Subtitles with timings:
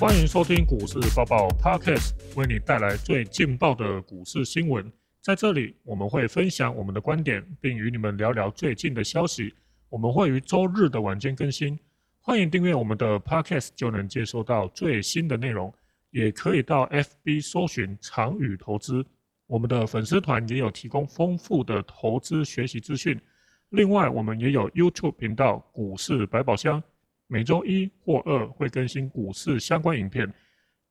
[0.00, 4.90] 欢迎收听股市报报 Podcast，为你带来最劲爆的股市新闻。
[5.20, 9.54] 在这里，我们会分享我们的观点，并与你们聊聊最近的消息。
[9.90, 11.78] 我们会于周日的晚间更新，
[12.18, 15.70] 欢迎订阅我们的 Podcast，就能接收到最新的内容。
[16.12, 19.04] 也可以到 FB 搜寻长宇投资，
[19.46, 23.20] 我们的粉丝团也有提供丰富的投资学习资讯。
[23.68, 26.82] 另外，我们也有 YouTube 频道股市百宝箱，
[27.30, 30.30] 每周一或二会更新股市相关影片。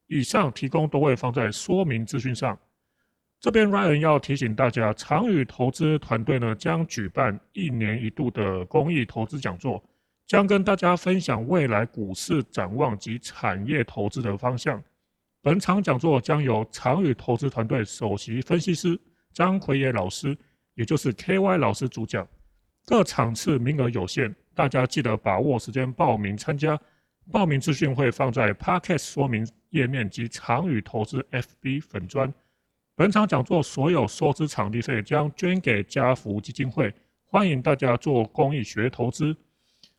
[0.06, 2.58] 以上提供都会放在说明资讯上。
[3.38, 9.82] 这边 Ryan 要提醒大家，长宇投资团队呢将举办一年一度的公益投资讲座，
[10.26, 14.82] 将跟大家分享未来股市展望及产业投资的方向。
[15.42, 18.98] 本场讲座将由长宇投资团队首席分析师
[19.32, 20.36] 张奎野老师，
[20.74, 22.26] 也就是 KY 老师主讲。
[22.84, 26.78] 各场次名额有限，大家记得把握时间报名参加。
[27.32, 32.30] 报名资讯会放在 Podcast 说明页面及长宇投资 FB 粉专。
[32.94, 36.92] 本场讲座所有收支场地费将捐给家福基金会，
[37.24, 39.34] 欢迎大家做公益学投资。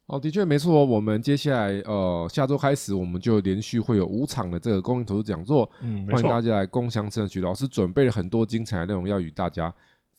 [0.05, 0.85] 哦，的确没错。
[0.85, 7.41] 我们接下来呃，下周开始，我们就连续会有五场的这个公益投资讲座，嗯，欢迎大家来共享盛举。
[7.41, 9.73] 老师准备了很多精彩的内容要与大家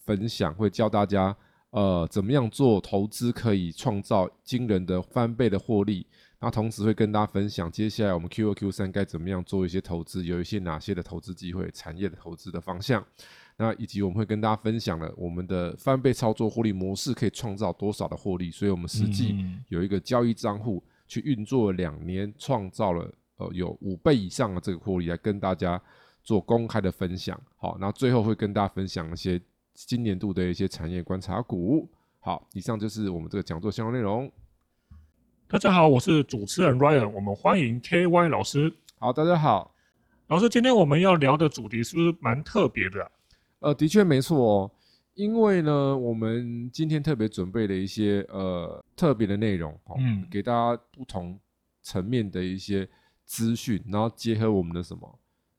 [0.05, 1.37] 分享，会教大家
[1.73, 6.07] 呃怎么样做投资可以创造惊人的翻倍的获利。
[6.39, 13.05] 那同时会跟大家分享接下来我们 Q 二 Q 三该怎么样做一些投资，有一些哪些的投资机会、产业的投资的方向。
[13.57, 19.37] 那以及我们会跟大家分享了我们的翻倍操作获利模式可以创造多少的获利，所以我们实际
[19.69, 25.81] 有一个交易账户去运作两年，创造了呃有五倍以上的这个获利来跟大家
[26.25, 27.41] 做公开的分享。
[27.57, 29.41] 好，那最后会跟大家分享一些
[29.75, 31.89] 今年度的一些产业观察股。
[32.21, 34.31] 好，以上就是我们这个讲座相关内容。
[35.49, 38.73] 大家好，我是主持人 Ryan，我们欢迎 KY 老师。
[38.99, 39.75] 好，大家好，
[40.29, 43.11] 老师，今天我们要聊的主题是不是蛮特别的？
[43.59, 44.71] 呃，的确没错哦，
[45.15, 51.39] 因为呢，我们今天特别准备了一些呃特别的内容，嗯，给大家不同
[51.83, 52.89] 层面的一些
[53.25, 55.19] 资讯，然后结合我们的什么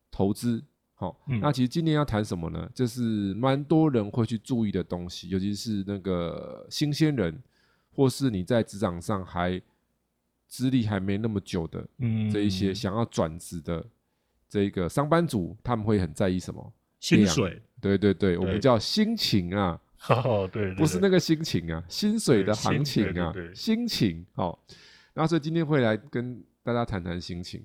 [0.10, 0.64] 投资，
[1.04, 2.70] 好，那其实今天要谈什么呢？
[2.74, 7.38] 就是蛮多人会去注意的东西，尤其是那个新鲜人，
[7.92, 9.62] 或是你在职场上还
[10.48, 13.86] 资历还没那么久的，嗯，这一些想要转职的
[14.48, 16.72] 这个上班族，他们会很在意什么？
[17.02, 17.62] 薪水。
[17.82, 19.78] 对对对，我们叫心情啊，
[20.08, 24.58] 哦对，不是那个心情啊，薪水的行情啊，心情好。
[25.16, 27.62] 那所以今天会来跟大家谈谈心情。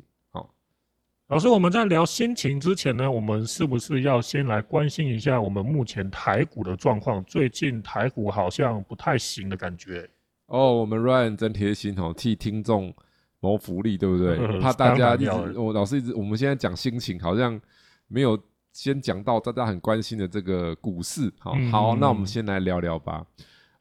[1.31, 7.23] 好，老师，我们在聊心情之前呢，我们是不是要先来关心一下我们目前台股的状况？
[7.25, 10.09] 最近台股好像不太行的感觉。
[10.47, 12.95] 哦，我们 Ryan 真贴心哦，替听众
[13.41, 14.39] 谋福利，对不对？
[14.59, 17.61] 怕大家一直我老师一直，我们现在讲心情好像
[18.09, 18.39] 没有。
[18.71, 23.27] 先讲到大家很关心的这个股市，好，好，那我们先来聊聊吧。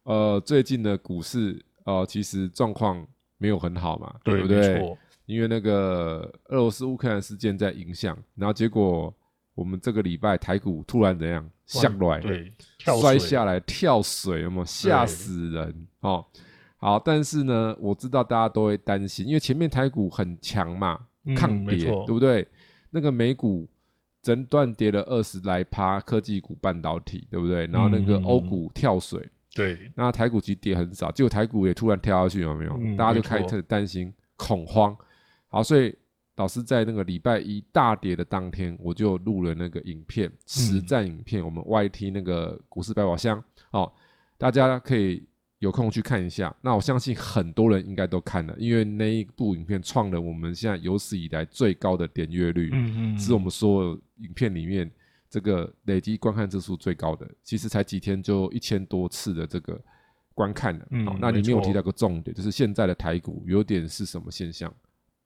[0.04, 3.06] 呃，最近的股市，呃，其实状况
[3.38, 4.98] 没有很好嘛，对不对？
[5.28, 9.14] 因为那个俄罗斯乌克兰事件在影响，然后结果
[9.54, 12.52] 我们这个礼拜台股突然怎样下来，对，
[13.00, 15.88] 摔下来跳水，有没有吓死人？
[16.00, 16.26] 哦，
[16.78, 21.00] 好，但是呢，我知道大家都会担心，因为前面台股很强嘛，
[21.36, 22.48] 抗跌，对不对？
[22.90, 23.70] 那个美股。
[24.20, 27.66] 整段跌了二十来趴，科技股、半导体，对不对？
[27.68, 32.98] 然后那个欧股跳水，对，那台股其实跌很少，结果台股也突然跳下去，有没有？
[32.98, 34.94] 大家就开始担心、恐慌。
[35.50, 35.96] 好，所以
[36.36, 43.92] 老师在那个礼拜一大跌的当天，我就录了那个影片，实战影片，我们 YT 那个股市百宝箱，哦，
[44.38, 45.28] 大家可以。
[45.60, 54.88] 有空去看一下，那我相信很多人应该都看了，因为那一部影片创了我们现在有史以来最高的点阅率，嗯嗯，是我们所有影片里面
[55.28, 59.82] 这个累积观看次数最高的，其实才几天就一千多次的这个
[60.36, 60.86] 观看了。
[61.08, 64.72] 好，那里面有提到个重点，就是现在的台股有点是什么现象？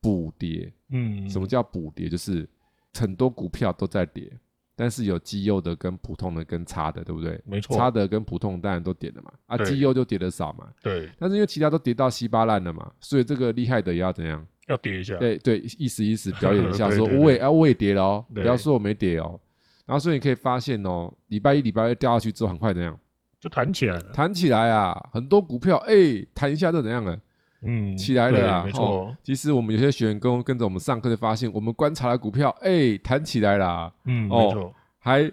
[0.01, 0.71] 补跌。
[0.89, 2.09] 嗯，什么叫补跌？
[2.09, 2.47] 就是
[2.93, 4.31] 很多股票都在跌。
[4.73, 7.39] 但是有绩优的跟普通的跟差的，对不对？
[7.45, 10.67] 没错，差的跟普通当然都跌了嘛，啊，绩优就跌的少嘛。
[10.81, 11.07] 对。
[11.19, 14.43] 但是因为其他都跌到稀巴烂了嘛，所以这个厉害的也要怎样？
[14.67, 15.15] 要跌一下。
[15.17, 19.39] 对对，意思意思表演一下， 说我也啊我也跌了哦，不要说我没跌哦。
[19.85, 22.97] 然后所以你可以发现哦，礼拜一礼拜二掉下去之后，很快怎样？
[23.39, 24.11] 就弹起来了。
[24.13, 27.19] 弹起来啊，很多股票哎，弹一下就怎样了？
[27.63, 28.63] 嗯，起来了啊。
[28.65, 29.15] 没错。
[29.23, 33.93] 其实我们有些学员跟跟着我们上课就发现，我们观察的股票哎，弹起来了。
[34.05, 35.31] 嗯，没错，还。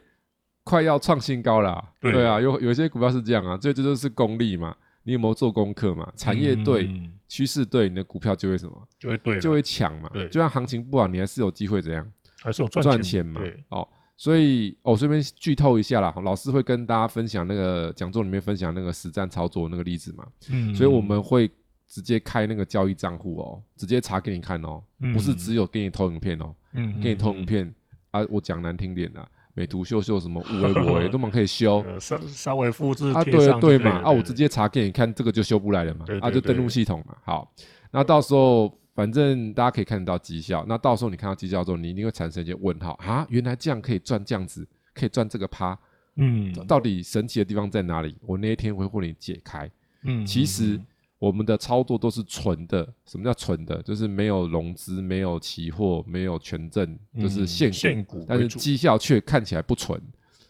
[0.64, 4.76] 快要创新高了，对啊，有有些股票是这样啊，这这就是功力嘛。
[5.02, 6.06] 你有没有做功课嘛？
[6.14, 8.88] 产业对，嗯趋势对，你的股票就会什么？
[8.98, 10.10] 就会对，就会抢嘛。
[10.12, 12.06] 对就算行情不好，你还是有机会怎样
[12.42, 13.64] 还是有赚赚钱嘛对，？
[13.70, 20.26] 哦，所以我这边剧透一下啦，老师会跟大家分享那个讲座里面分享那个实战操作那个例子嘛。
[20.50, 21.50] 嗯，所以我们会
[21.88, 25.12] 直接开那个交易账户哦，直接查给你看哦，嗯。
[25.12, 27.75] 不是只有给你投影片哦，嗯给你投影片
[28.11, 31.82] 啊，我讲难听点啊，美图秀秀什么五维五维都蛮可以修。
[31.87, 37.52] 呃稍稍微复制啊，贴对对嘛啊，我直接查给你看，这个就修不来了嘛对，啊，就登录系统嘛，好，
[37.90, 45.79] 那到时候反正大家可以看得到绩效，那到时候你看到绩效之后，你一定会产生一些问号啊，原来这样可以赚这样子，可以赚这个趴，
[46.17, 46.52] 嗯。
[46.67, 48.14] 到底神奇的地方在哪里？
[48.26, 49.70] 我那一天会为你解开。
[50.02, 50.81] 嗯，其实
[51.19, 52.87] 我们的操作都是纯的。
[53.05, 53.82] 什么叫纯的？
[53.82, 60.00] 就是没有融资、没有期货、没有权证，就是现股，嗯现股但是绩效却看起来不纯。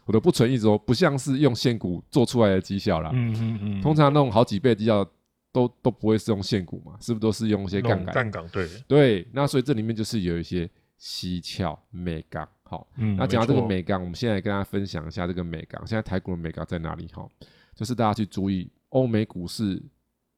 [0.04, 3.10] 我的不纯意思说，不像是用现股做出来的绩效啦。
[3.12, 5.04] 嗯嗯嗯，通常那种好几倍的绩效
[5.52, 8.14] 都都不会是用现股嘛，是不是都是用一些杠杆？
[8.14, 10.68] 杠杆对，对，那所以这里面就是有一些
[10.98, 12.48] 蹊跷美感。
[12.62, 15.86] 好，嗯，那讲到这个美港，我们现在跟大家分享一下这个美港。
[15.86, 17.06] 现在台股的美港在哪里？
[17.08, 17.26] 哈，
[17.74, 19.82] 就是大家去注意，欧美股市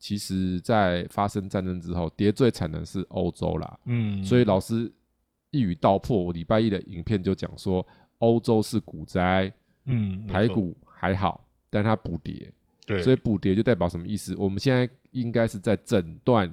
[0.01, 3.79] 其实在发生战争之后，跌最惨的是欧洲啦。
[3.85, 4.91] 嗯，所以老师
[5.51, 7.87] 一语道破，我礼拜一的影片就讲说，
[8.19, 9.53] 欧洲是股灾，
[9.85, 12.51] 嗯，台股还好，但它补跌，
[12.87, 14.35] 对，所以补跌就代表什么意思？
[14.37, 16.53] 我们现在应该是在整段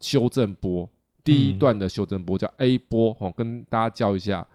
[0.00, 0.88] 修正波，
[1.22, 4.46] 第一嗯段的修正波叫 A 波，哦，跟大家教一下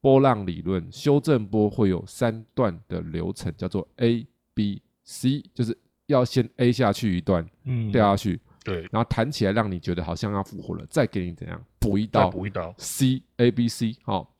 [0.00, 5.76] 波浪理论，修正波会有三段的流程，叫做 A、B、C，就是
[6.12, 7.90] 要先 A 下去一段，嗯。
[7.90, 14.34] 掉下去，对，然后弹起来，让你觉得好像要复活了，再给你怎样补一刀补一刀，C A B C 好、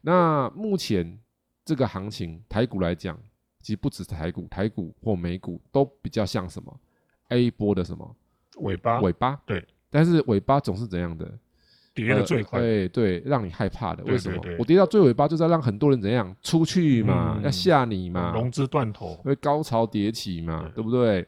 [0.00, 1.18] 那目前
[1.64, 3.18] 这个行情，台股来讲，
[3.60, 6.80] 其实不止台股，台股或美股都比较像什么
[7.28, 8.16] ？A 波的什么？
[8.56, 9.00] 尾巴。
[9.00, 11.38] 尾巴，对，但是尾巴总是怎样的？
[12.04, 14.04] 跌的最快，对对，让你害怕的。
[14.04, 14.40] 为什么？
[14.58, 16.34] 我跌到最尾巴，就是要让很多人怎样？
[16.42, 20.70] 出去嘛，嗯要吓你嘛，融资断头，会高潮迭起嘛，对。
[20.76, 21.26] 对不对？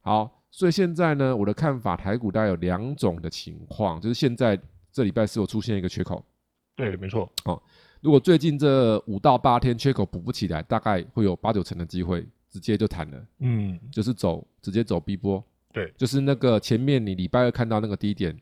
[0.00, 4.58] 好，所以现在呢，我的看法，台股大概有两种的情况，就是现在
[4.92, 6.24] 这礼拜是有出现一个缺口，
[6.76, 7.60] 对，没错，哦
[8.00, 18.34] 如果最近这五到八天缺口补不起来，大概会有八九成的机会直接就弹了，嗯，就是走直接走 B 波，对，就是那个前面你礼拜二看到那个低点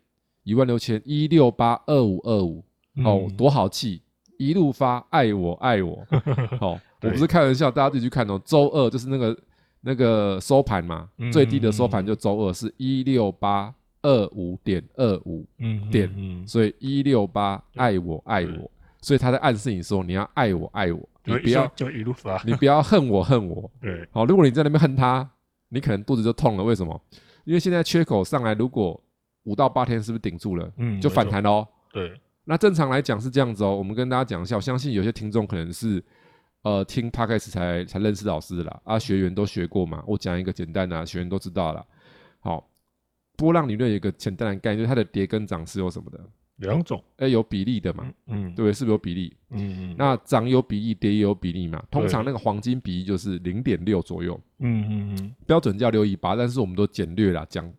[0.48, 2.64] 一万六千一六八二五二五，
[3.04, 4.00] 哦，嗯多好气，
[4.38, 6.02] 一路发爱我爱我，
[6.58, 9.38] 哦，我不是开玩笑，大家自己去看哦，周二就是那个
[9.82, 16.10] 那个收盘嘛，嗯最低的收盘就周二是一六八二五点二五，嗯，点。
[16.16, 18.70] 嗯，所以一六八爱我爱我，
[19.02, 23.70] 所以他在暗示你说你要爱我爱我，你不要就一路发， 你不要恨我恨我。
[23.82, 25.28] 对，好，如果你在那边恨他，
[25.68, 26.64] 你可能肚子就痛了。
[26.64, 26.98] 为什么？
[27.44, 28.98] 因为现在缺口上来，如果
[29.48, 31.66] 五到八天是不是顶住了，嗯，就，反弹喽？
[31.92, 32.12] 对，
[32.44, 33.74] 那正常来讲是这样子哦。
[33.74, 36.02] 我们跟大家讲一下，我相信有些听众可能是
[36.62, 40.04] 呃听 podcast 才才认识老师的啦，啊，学员都学过嘛。
[40.06, 41.84] 我讲一个简单的、啊，学员都知道了。
[42.40, 42.68] 好，
[43.36, 46.20] 波浪理论有一个简单的概念，就是它的跌跟涨是有什么的？
[46.56, 48.72] 两种，哎，有比例的嘛，嗯，对不对？
[48.72, 49.32] 是不是有比例？
[49.50, 51.80] 嗯嗯，那涨有比例，跌也有比例嘛。
[51.88, 57.72] 通常那个黄金比例就是零点六左右，嗯嗯嗯标准叫六一八，但是我们都简略啦，讲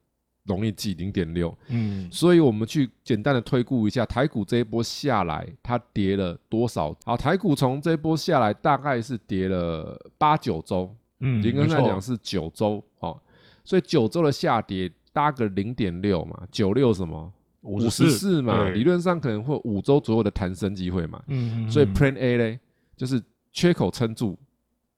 [0.50, 1.58] 容易记零点六。
[1.70, 6.94] 嗯，所以我们去简单的推估一下，台股这一波下来，它跌了多少？
[7.06, 13.18] 好，台股从这一波下来，大概是跌了八九周，嗯，严格上来讲是九周，哦，
[13.64, 17.32] 所以九周的下跌搭个零点六嘛，九六什么？
[17.62, 22.60] 五五十四嘛，理论上可能会五周左右的弹升机会嘛，嗯嗯，所以嗯 Plan A 嘞，
[22.96, 24.38] 就是缺口撑住，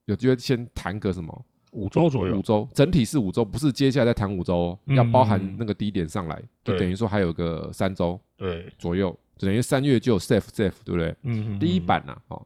[0.06, 11.16] 有机会先弹个什么五周左右五，周，整体是五周，不是接下来再弹五周哦，嗯要包含那个低点上来，就等于说还有个三周对，左右，就等于三月就有 safe safe，对不对？
[11.24, 12.46] 嗯，嗯第一，版呐、哦，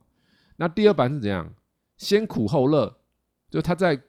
[0.57, 1.51] 那第二版是怎样？
[1.97, 2.95] 先苦后乐，
[3.49, 3.99] 就他在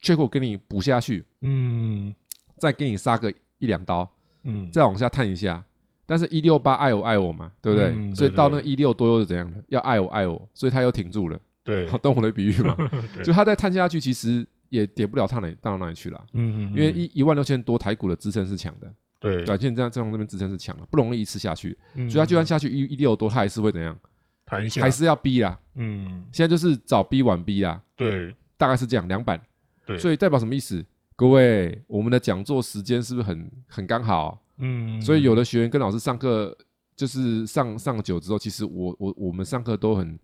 [0.00, 2.14] 缺口给你补下去，嗯
[2.58, 4.08] 再给你杀个一两刀，
[4.44, 5.64] 嗯，再往下探一下。
[6.08, 7.88] 但是，一六八爱我爱我嘛，对不对？
[7.88, 9.60] 嗯对所以到那一六多又是怎样的？
[9.68, 11.40] 要爱我爱我，所以他又挺住了。
[11.64, 12.76] 对， 懂我的比喻嘛？
[13.24, 16.26] 就他再探下去，其实也跌不了到哪到哪里去了。
[16.32, 21.76] 嗯嗯，因为一一万六千多台股的支撑是强的，对，短线这样这样这边支撑是强的，不容易一次下去。
[21.94, 23.98] 嗯所以它就算下去一一六多，它还是会怎样？
[24.44, 25.58] 弹一下，还是要逼啦。
[25.74, 29.40] 嗯，现在就是早逼晚逼啦，对大概是这样两版。
[29.84, 30.84] 对，所以代表什么意思？
[31.16, 34.40] 各位，我们的讲座时间是不是很很刚好？
[34.58, 36.56] 嗯，所以有的学员跟老师上课，
[36.94, 40.18] 就是上上久之后，其实我我我们上课都很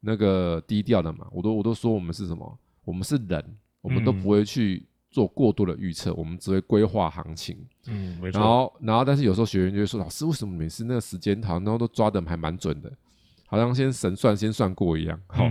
[0.00, 2.58] 那个低调的嘛，我都我都说我们是什么？
[2.84, 7.54] 我们是人，我们都嗯不会去做过多的预测，我们只会规划行情。
[7.86, 8.40] 嗯，没错。
[8.40, 12.90] 然后，然后，但是有时候学员就会说：“老师，为什么每次那个时间好像都抓的还蛮准的，
[13.46, 15.44] 好像先神算先算过一样？”好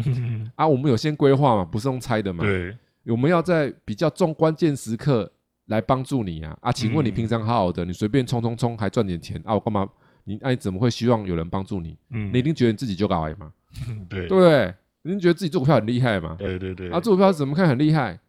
[0.56, 2.44] 啊，我们有先规划嘛，不是用猜的嘛？
[2.44, 2.76] 对，
[3.06, 5.32] 我们要在比较重关键时刻
[5.68, 6.58] 来帮助你啊！
[6.62, 9.54] 啊，请问你平常好好的，你随便冲冲冲还赚点钱啊？
[9.54, 9.88] 我干嘛？
[10.26, 11.98] 你那你怎么会希望有人帮助你？
[12.10, 13.54] 嗯，你一定觉得你自己就搞嘛？
[14.10, 14.74] 对，对？
[15.04, 16.36] 你一定觉得自己做股票很厉害嘛？
[16.40, 16.90] 对对对。
[16.90, 18.20] 啊，做股票怎么看很厉害？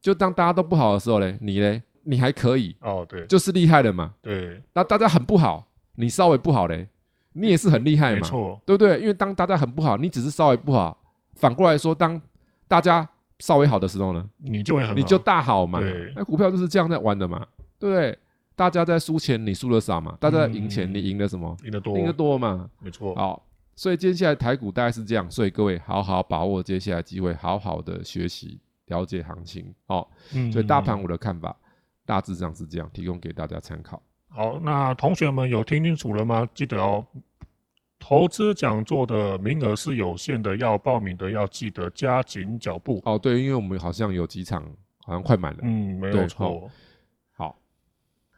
[0.00, 4.14] 就当大家都不好的时候嘞，你嘞，你还可以哦，对，就是厉害的嘛。
[4.22, 4.60] 对。
[4.74, 5.66] 那大家很不好，
[5.96, 6.88] 你稍微不好嘞，
[7.32, 8.16] 你也是很厉害嘛？
[8.16, 9.00] 没错，对不对？
[9.00, 10.96] 因为当大家很不好，你只是稍微不好，
[11.34, 12.20] 反过来说，当
[12.68, 15.80] 大家稍微好的时候呢，你就会很，你就大好嘛。
[15.80, 16.12] 对。
[16.16, 17.46] 那股票就是这样在玩的嘛，
[17.78, 18.18] 对不对？
[18.54, 21.56] 大家在输钱，你输的少嘛；大家赢钱，你赢的什么？
[21.64, 22.68] 赢的多，赢的多嘛。
[22.80, 23.14] 没错。
[23.14, 23.42] 好，
[23.74, 29.74] 所以接下来台股大概是这样，所以各位好好把握接下来机会，好好的学习了解行情。
[29.86, 30.06] 哦，
[30.52, 31.56] 所以大盘我的看法
[32.04, 34.00] 大致上是这样，提供给大家参考。
[34.28, 36.48] 好，那同学们有听清楚了吗？
[36.54, 37.04] 记得哦，
[37.98, 43.00] 投资讲座的名额是有限的，要报名的要记得加紧脚步。
[43.04, 44.62] 哦，对，因为我们好像有几场
[45.04, 45.60] 好像快满了。
[45.62, 46.70] 嗯，没有错。
[47.32, 47.56] 好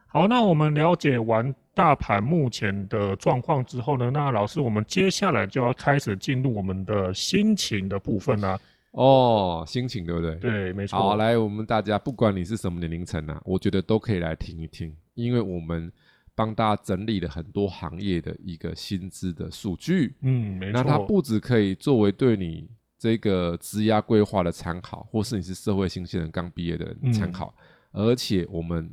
[0.07, 8.59] 好，那我们了解完大盘目前的状况之后呢，那老师，我们接下来就要开始进入我们的心情的部分啦。
[8.93, 10.37] 哦，心情对不对？
[10.37, 10.97] 对，没错。
[10.97, 15.91] 好，来，我们大家不管你是什么年龄层啊，我觉得都可以来听一听，因为我们
[16.37, 20.15] 帮大家整理了很多行业的一个薪资的数据。
[20.21, 20.81] 嗯，没错。
[20.81, 27.53] 那它不只可以作为对你这个职业规划的参考，或是你是社会新鲜人刚毕业的参考，
[27.91, 28.89] 而且我们。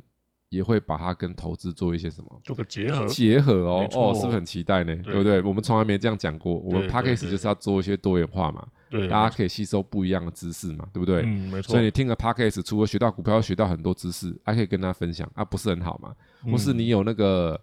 [0.51, 2.41] 也会把它跟投资做一些什么？
[2.43, 4.93] 做个结合，结合哦哦，是不是很期待呢？
[4.97, 5.41] 对不对？
[5.43, 6.55] 我们从来没这样讲过。
[6.55, 11.21] 我们 p a c k a g e 就是要做一些多元化嘛，对，大家可以吸收不一样的知识嘛，对不对？
[11.21, 11.71] 嗯，没错。
[11.71, 16.13] 所以你听了 p a c k a g e 除了学到股票，学到很多知识，还可以跟大家分享啊，不是很好嘛？
[16.51, 17.57] 或是你有那个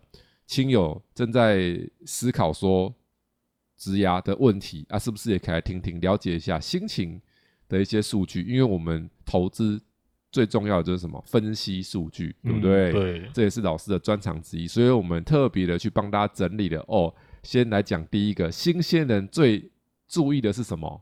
[0.46, 2.90] 亲友正在思考说
[3.76, 7.20] 职涯的问题啊，是不是也可以来听听，了解一下心情
[7.68, 8.40] 的一些数据？
[8.44, 9.78] 因为我们投资。
[10.30, 11.22] 最重要的就是什么？
[11.26, 12.92] 分析数据，对不对？
[12.92, 16.84] 对，这也是老师的专长之一，所以我们特别的去帮大家整理了。
[16.86, 19.70] 哦，先来讲第一个，新鲜人最
[20.06, 21.00] 注意的是什么？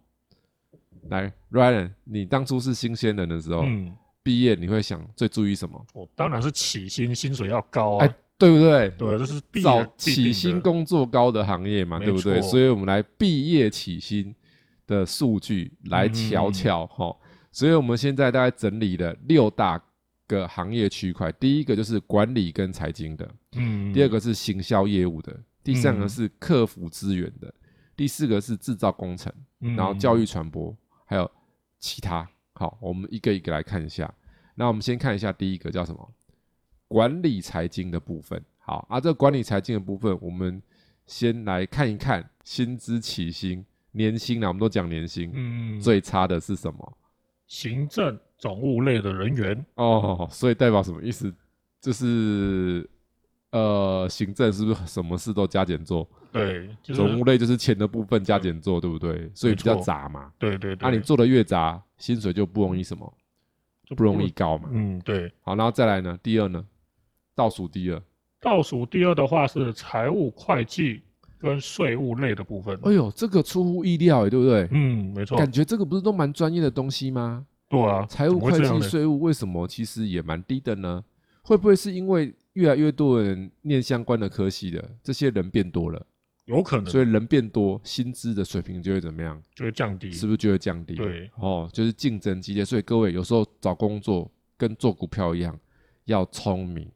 [1.09, 3.65] 来，Ryan，你当初是新鲜人的时候，
[4.23, 5.85] 毕业你会想最注意什么？
[5.95, 8.89] 哦，当然是起薪，薪水要高啊，对不对？
[8.91, 12.41] 对，这是找起薪工作高的行业嘛，对不对？
[12.43, 14.35] 所以我们来毕业起薪
[14.87, 17.17] 的数据来瞧瞧，哈。
[17.57, 19.83] 所以我们现在大概整理了六大
[20.27, 25.35] 个行业区块，第一个就是管理跟财经的，嗯，第二个是行销业务的，
[25.65, 27.51] 第三个是客服资源的，
[27.97, 31.31] 第四个是制造工程，然后教育传播，还有
[31.79, 32.29] 其他。
[32.53, 34.13] 好，我们一个一个来看一下。
[34.55, 36.13] 那我们先看一下第一个叫什么？
[36.89, 38.39] 管理财经的部分。
[38.59, 40.63] 好啊，这管理财经的部分，我们
[41.07, 46.99] 先来看一看薪资起薪年薪啊，我们都讲年薪，嗯，最差的是什么？
[47.47, 51.33] 行政总务类的人员哦，所以代表什么意思？
[51.81, 52.89] 就是
[53.51, 56.09] 呃，行政是不是什么事都加减做？
[56.33, 59.31] 对，总务类就是钱的部分加减做，对不对？
[59.35, 60.33] 所以比较杂嘛。
[60.39, 60.77] 对对。
[60.81, 63.11] 那你做的越杂，薪水就不容易什么，
[63.85, 64.69] 就不容易高嘛。
[64.73, 65.33] 嗯，对。
[65.43, 66.19] 好，然后再来呢？
[66.23, 66.63] 第二呢？
[67.35, 68.03] 倒数第二。
[68.41, 71.03] 倒数第二的话是财务会计。
[71.47, 74.69] 跟税务类的部分，哎呦，这个出乎意料哎，对不对？
[74.73, 75.39] 嗯，没错。
[75.39, 77.47] 感觉这个不是都蛮专业的东西吗？
[77.69, 81.03] 对啊，财务会计、税务为什么其实也蛮低的呢？
[81.43, 86.07] 会不会是因为越来越多人念相关的科系的，这些人变多了？
[86.47, 86.87] 有可能。
[86.87, 89.41] 所以人变多，薪资的水平就会怎么样？
[89.55, 90.95] 就会降低，是不是就会降低？
[90.95, 92.65] 对，哦，就是竞争激烈。
[92.65, 95.59] 所以各位有时候找工作跟做股票一样，
[96.05, 96.89] 要聪明。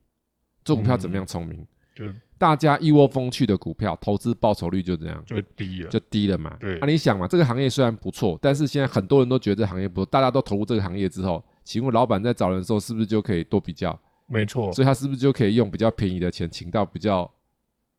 [0.65, 1.67] 做股票怎么样聪明？
[1.95, 2.05] 就。
[2.41, 6.57] 大家一窝蜂去的股票，投资报酬率就这样，就低了，就低了嘛。
[6.59, 13.97] 对，那你想嘛，这个行业虽然不错，但是现在很多人都觉得这行业不错，大家都投入这个行业之后，请问老板在找人的时候，是不是就可以多比较？
[14.27, 17.31] 没错，所以他是不是就可以用比较便宜的钱，请到比较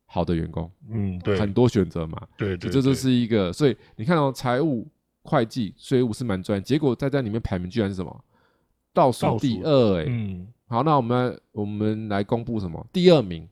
[0.06, 0.68] 好的员工？
[0.90, 2.20] 嗯，对，很多选择嘛。
[2.36, 4.88] 对，这这就是一个，所以你看到财务、
[5.22, 8.24] 会计、税务是蛮专业，结果在在里面排名居然是什么？
[8.92, 12.84] 倒数第二，哎，嗯，好，那我们我们来公布什么？
[12.92, 13.48] 第二名。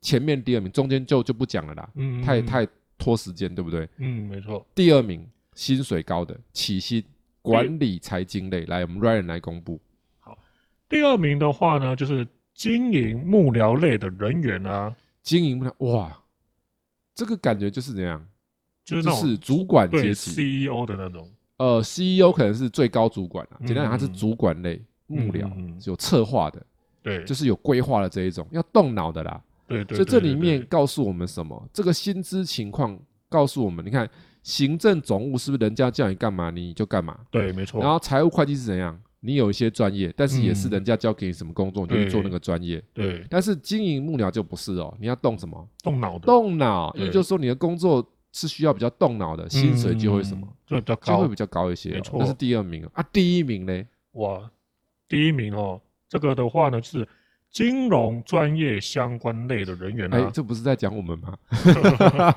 [0.00, 2.66] 前面第二名，中间就就不讲了啦，嗯，太太
[2.98, 3.88] 拖时间，对不对？
[3.98, 4.66] 嗯，没错。
[4.74, 7.02] 第二名，薪水高的起薪
[7.42, 9.80] 管理财经类，来，我们 Ryan 来公布。
[10.20, 10.36] 好，
[10.88, 16.22] 第二名的话呢，就是经营幕僚类的人员啊，经营幕僚，哇，
[17.14, 18.26] 这个感觉就是怎样？
[18.84, 21.30] 就是主管阶级，CEO 的那种。
[21.58, 24.82] 呃，CEO 可能是最高主管啊，简单讲，他是主管类。
[25.12, 25.50] 幕僚，
[25.88, 26.64] 有策划的，
[27.02, 29.42] 对，就是有规划的这一种，要动脑的啦。
[29.70, 29.96] 对对。
[29.96, 31.68] 所以这里面告诉我们什么？
[31.72, 32.98] 这个薪资情况
[33.28, 34.06] 告诉我们，你看
[34.42, 37.18] 行政总务是不是人家叫你干嘛你就干嘛？
[37.30, 37.80] 对，没错。
[37.80, 39.00] 然后财务会计是怎样？
[39.22, 42.82] 你有一些专业，但是也是人家交给你什么工作，你就去做那个专业。
[42.94, 43.22] 对。
[43.28, 45.68] 但是经营幕僚就不是哦，你要动什么？
[45.82, 46.24] 动脑的。
[46.24, 50.48] 动脑，也就是说你的工作是需要比较动脑的，薪水就会什么？
[50.66, 51.90] 就会比较高，就会比较高一些。
[51.90, 52.18] 没错。
[52.18, 53.84] 那是第二名啊，第一名呢？
[54.12, 54.50] 哇，
[55.06, 57.06] 第一名哦，这个的话呢是
[57.50, 60.18] 金融专业相关类的人员啊。
[60.18, 62.34] 哎，这不是在讲我们吗？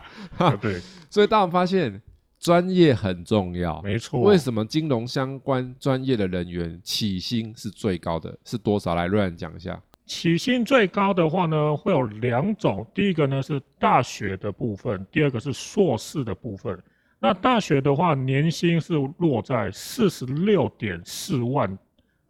[0.61, 0.79] 对。
[1.09, 2.01] 所以大家发现。
[2.39, 4.19] 专业很重要，没错。
[4.19, 8.37] 为什么金融相关专业的人员起薪是最高的？
[8.43, 8.95] 是多少？
[8.95, 9.81] 来乱讲一下。
[10.05, 12.85] 起薪最高的话呢，会有两种。
[12.93, 16.77] 第一个呢是大学的部分，第二个是硕士的部分。
[17.17, 21.77] 那大学的话，年薪是落在四十六点四万，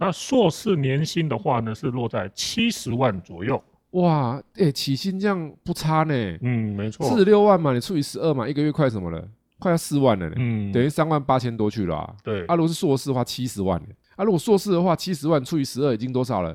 [0.04, 3.64] 那硕士年薪的话呢，是落在七十万左右。
[3.92, 6.14] 哇，哎，起薪这样不差呢。
[6.42, 7.08] 嗯，没错。
[7.08, 9.26] 四十六万嘛，你除以十二嘛，一个月快什么了？
[9.60, 12.14] 快要四万了呢，嗯，等于三万八千多去了啊。
[12.22, 13.88] 对，啊，如果是硕士的话，七十万呢。
[14.18, 16.54] 啊，如果硕士的话，七十万除以十二，已经多少了？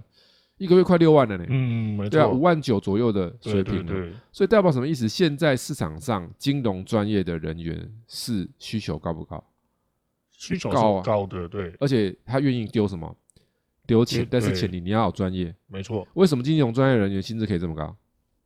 [0.58, 1.46] 一个月快六万了呢。
[1.48, 2.10] 嗯，没错。
[2.10, 3.94] 对啊，五万九左右的水平了。
[3.94, 5.08] 对，所以代表什么意思？
[5.08, 9.42] 现在市场上金融专业的人员是需求高不高？
[10.32, 11.74] 需求高啊，高的对。
[11.80, 13.16] 而且他愿意丢什么？
[13.88, 15.52] 丢钱，但是前提你要有专业。
[15.66, 16.06] 没错。
[16.12, 17.96] 为什么金融专业人员薪资可以这么高？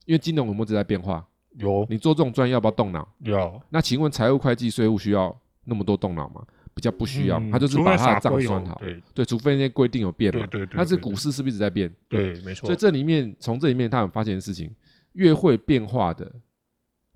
[0.07, 1.27] 因为金融有没有在变化？
[1.59, 3.07] 有，你做这种专业要不要动脑？
[3.25, 3.61] 要。
[3.69, 6.47] 那请问财务会计税务需要那么多动脑吗？
[6.75, 8.81] 比较不需要，他就是把他的账算好。
[8.81, 10.47] 对对，除非那些规定有变嘛。
[10.47, 10.75] 对对。
[10.75, 11.93] 但是股市是不是一直在变？
[12.09, 12.67] 对，没错。
[12.67, 14.75] 所以这里面从这里面他有发现的事情，
[15.13, 16.33] 越会变化的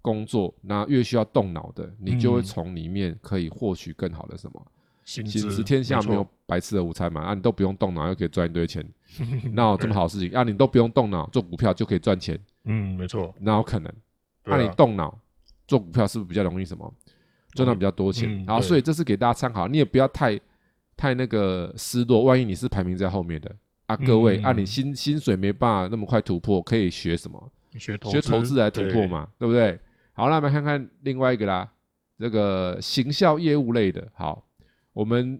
[0.02, 4.66] 工作，那越需要动脑的，你就会从里面可以获取更好的什么
[5.06, 5.64] 薪资。
[5.64, 7.22] 天下没有白吃的午餐嘛？
[7.22, 8.86] 啊，你都不用动脑，又可以赚一堆钱，
[9.54, 10.30] 那有这么好事情？
[10.36, 12.38] 啊，你都不用动脑做股票就可以赚钱？
[12.64, 13.34] 嗯，没错。
[13.40, 13.90] 那有可能？
[14.44, 15.18] 那你动脑
[15.66, 16.92] 做股票是不是比较容易什么
[17.52, 18.44] 赚到比较多钱？
[18.44, 20.38] 然后所以这是给大家参考，你也不要太
[20.96, 22.24] 太那个失落。
[22.24, 27.52] 万一你是排名在后面的啊，各位啊，你薪薪水没办法那么快突破，可以学什么？
[27.72, 29.78] 学学投资来突破嘛，对不对？
[30.12, 31.68] 好，那我们看看另外一个啦，
[32.18, 34.06] 这个行销业务类的。
[34.14, 34.45] 好，
[34.96, 35.38] 我们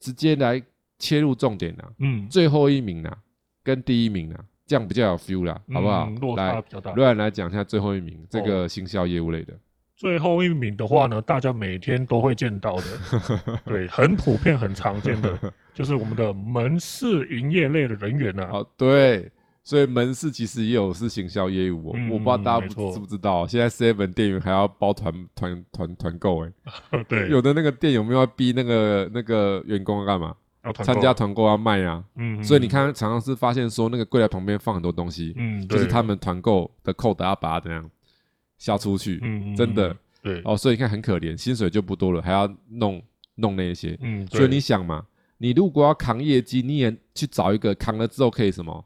[0.00, 0.60] 直接来
[0.98, 1.88] 切入重点啦。
[2.00, 3.16] 嗯，最后一名呢，
[3.62, 4.36] 跟第一名呢。
[4.68, 6.10] 这样比较有 feel 啦，好不好？
[6.34, 6.60] 来，
[6.96, 9.54] 乱来讲一下最后一名这个行销业务类的。
[9.94, 12.82] 最后一名的话呢，大家每天都会见到的，
[13.64, 15.38] 对，很普遍、很常见的，
[15.72, 18.44] 就是我们的门市营业类的人员呢。
[18.50, 19.30] 哦，对，
[19.66, 26.52] 所以门市其实也有是行销业务，我不知道大家知不知道，现在 seven 店员还要包团团团团购哎，
[27.08, 30.36] 对，有的那个店有没有要逼那个那个员工干嘛？
[30.84, 37.90] 参加团购要卖啊，嗯，所以你看常常是发现说那个柜台旁边放很多东西，嗯，就是他们团购的扣的要把它怎样
[38.58, 43.02] 销出去，嗯，真的，对，哦，所以你看很可怜，薪水就不多了，还要弄
[43.34, 45.04] 弄那些，嗯，所以你想嘛，
[45.38, 48.84] 你如果要扛业绩，你也去找一个扛了之后可以什么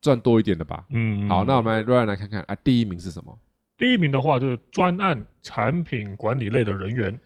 [0.00, 3.38] 赚多一点的吧，嗯，好，那我们来来看看啊，第一名是什么？
[3.76, 7.18] 第一名的话就是专案产品管理类的人员。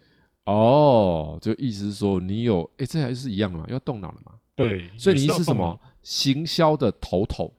[0.45, 4.33] 哦，就意思是说你有，哎，这还是一样的嘛，要动脑了嘛。
[4.55, 5.79] 对，所以你是什么？
[6.01, 7.53] 行销的头头，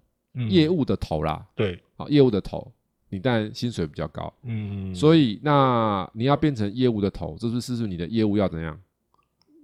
[0.49, 1.47] 业务的头啦。
[1.55, 2.71] 对，好，业务的头，
[3.09, 4.33] 你当然薪水比较高。
[4.43, 8.79] 嗯，所以那你要变成业务的头，这是是不是你的业务要怎样？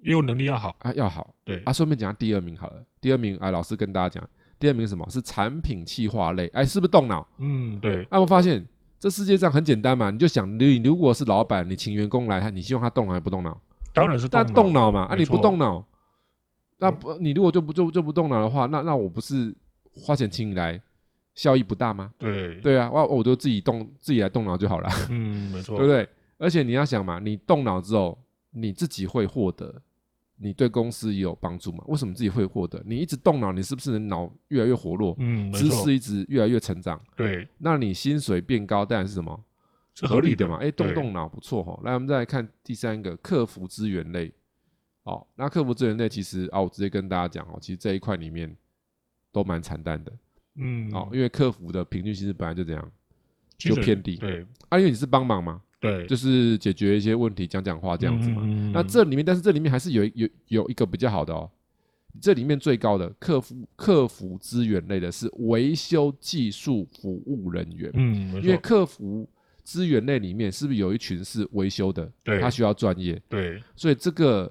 [0.04, 1.34] 业务能力要好啊，要好。
[1.44, 2.82] 对啊，顺便讲下第二名好了。
[3.00, 6.46] 第二名，啊，老师跟大家讲，第二名是什么是产品企划类？
[6.48, 7.26] 哎，是不是动脑？
[7.38, 8.06] 嗯，对。
[8.10, 8.66] 那，我发现。
[9.00, 13.56] 这世界上很简单嘛，你就想你如果是老板，你请员工来，你希望他动脑还不动脑？
[13.94, 15.02] 当然是但动脑嘛。
[15.02, 15.86] 啊，你不动脑，
[16.78, 19.54] 那不你如果就不就就不动脑的话，那那我不是
[19.94, 20.82] 花钱请你来，
[21.36, 22.10] 效益不大吗？
[22.18, 24.90] 对对啊，我我就自己动自己来动脑就好了。
[25.10, 26.08] 嗯，没错，对不对？
[26.36, 28.18] 而且你要想嘛，你动脑之后，
[28.50, 29.72] 你自己会获得。
[30.40, 31.83] 你对公司也有帮助嘛？
[31.88, 32.81] 为什么自己会获得？
[32.87, 35.14] 你一直动脑，你是不是能脑越来越活络？
[35.18, 37.01] 嗯，知识一直越来越成长。
[37.16, 39.44] 对，那你薪水变高，当然是什么？
[39.94, 40.59] 是合理的嘛？
[40.59, 41.81] 哎，动动脑不错哈。
[41.83, 44.33] 来，我们再来看第三个客服资源类。
[45.03, 48.55] 哦，那客服资源类其实啊，我直接跟大家讲哦，其实这一块里面
[49.33, 50.12] 都蛮惨淡的。
[50.55, 52.92] 嗯，哦，因为客服的平均薪资本来就这样，
[53.57, 54.16] 就偏低。
[54.16, 55.62] 对，啊，因为你是帮忙嘛。
[55.80, 58.42] 对，就是解决一些问题，讲讲话这样子嘛。
[58.72, 61.50] 那这里面，但是这里面还是有有有一个比较好的哦。
[62.20, 67.90] 这里面最高的客服客服资源类的是维修技术服务人员。
[67.94, 69.28] 嗯，因为客服
[69.62, 72.10] 资源类里面是不是有一群是维修的？
[72.24, 73.20] 对，他需要专业。
[73.28, 74.46] 对，所以这个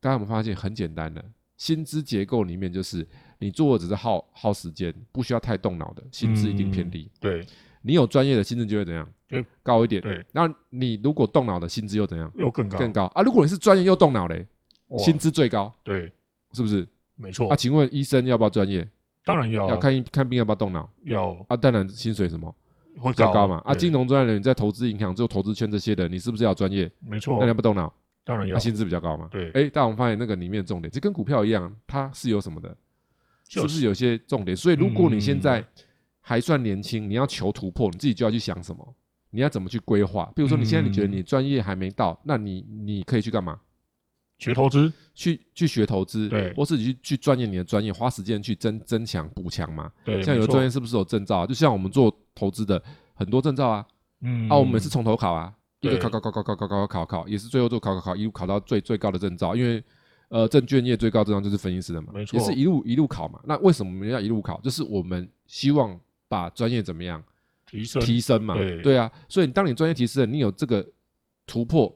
[0.00, 1.24] 刚才我们发现很简单的，
[1.56, 3.04] 薪资结构里面就是
[3.38, 7.10] 你做的只是耗耗时间，不需要太动脑的，薪资一定偏低。
[7.20, 7.46] 对，
[7.82, 9.08] 你有专业的薪资就会怎样？
[9.28, 10.00] 就高一点。
[10.02, 12.30] 对，那你如果动脑的薪资又怎样？
[12.36, 13.22] 又更高，更高啊！
[13.22, 14.46] 如果你是专业又动脑嘞，
[14.98, 16.10] 薪资最高，对，
[16.52, 16.86] 是不是？
[17.14, 18.88] 没错啊，，请问医生要不要专业？
[19.24, 21.56] 当然要啊要看医看病要不要动脑要啊？
[21.56, 22.54] 当然薪水什么
[22.98, 23.60] 会比较高嘛？
[23.64, 26.90] 啊，金融专业的人在投资银行、做投资圈这些的，你是不是要专业？
[27.00, 27.92] 没错那你要，不动脑？
[28.24, 29.28] 当然要那，薪资比较高嘛？
[29.30, 32.74] 对哎，但我们发现那个里面重点，这跟股票一样，它是有什么的？
[33.48, 34.56] 是就不是有些重点？
[34.56, 35.66] 所以如果你现在嗯
[36.20, 38.94] 还算年轻，你要求突破，你自己就要去想什么？
[39.30, 40.30] 你要怎么去规划？
[40.36, 43.58] 比如说你现在你觉得嗯你专业还没到，那你你可以去干嘛？
[44.38, 49.90] 学投资，去去学投资，对或是你去去钻研你的专业，花时间去增增强补强嘛。
[50.04, 51.46] 对，像有的专业是不是有证照啊？
[51.46, 52.80] 就像我们做投资的
[53.14, 53.84] 很多证照啊，
[54.20, 59.82] 嗯啊，我们是从头考啊，一个考考考考考考考考，也是最后做考考考，一路考到最最高的证照，因为
[60.28, 63.40] 呃证券业最高证照就是分析师的嘛，没错也是一路一路考嘛。
[63.44, 64.60] 那为什么我们要一路考？
[64.60, 67.22] 就是我们希望把专业怎么样
[67.66, 70.86] 提升，提升嘛，对对啊，所以当你专业提升了，你有这个
[71.46, 71.94] 突破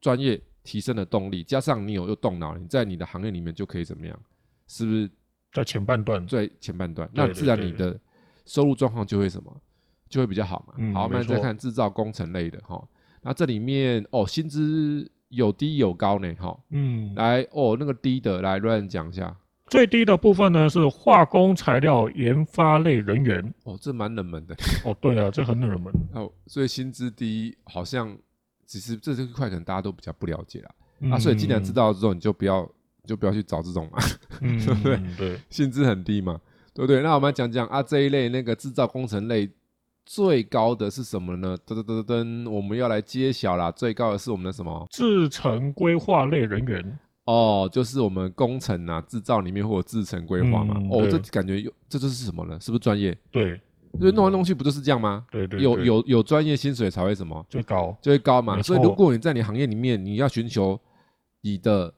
[0.00, 4.18] 专业提升的动力，加上你有又动脑，你在你的行业里面就可以怎么样？
[4.68, 5.10] 是不是
[5.52, 7.08] 在前半段，在前半段？
[7.12, 7.98] 那自然你的
[8.46, 9.54] 收入状况就会什么，
[10.08, 10.74] 就会比较好嘛。
[10.94, 12.82] 好，我们嗯没错再看制造工程类的哈，
[13.20, 16.56] 那这里面哦，薪资有低有高呢哈。
[16.70, 19.34] 嗯，来哦，那个低的来乱讲一下
[19.68, 23.54] 最低的部分呢是化工材料研发类人员。
[23.64, 25.92] 哦，这蛮冷门的哦，对啊，这很冷门。
[26.12, 28.16] 哦，所以薪资低好像
[28.66, 30.70] 其实这这一块可能大家都比较不了解啦。
[31.00, 32.68] 嗯啊，所以既然知，道之后，你就不要
[33.04, 33.98] 就不要去找这种嘛，
[34.42, 36.40] 嗯， 对不对嗯对，薪资很低嘛，
[36.74, 37.00] 对不对？
[37.02, 39.48] 那我们讲讲啊，这一类那个制造工程类
[40.04, 41.56] 最高的是什么呢？
[41.66, 44.86] 噔噔噔噔噔，我们要来揭晓啦，最高的是我们的什么？
[44.90, 46.98] 制程规划类人员。
[47.24, 50.74] 哦，就是我们工程啊，制造里面会有制程规划嘛。
[50.90, 52.58] 哦，这感觉有这就是什么呢？
[52.60, 53.16] 是不是专业？
[53.30, 53.60] 对，
[53.92, 55.24] 因为弄来弄去不就是这样吗？
[55.30, 57.46] 对对，对有有有专业薪水才会什么？
[57.48, 58.60] 最高，就会高嘛。
[58.60, 60.78] 所以如果你在你行业里面，你要寻求
[61.42, 61.94] 你的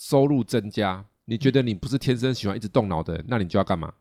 [0.00, 3.92] 收入增加，你觉得你不是天生喜欢一直动脑的人，那你就要干嘛？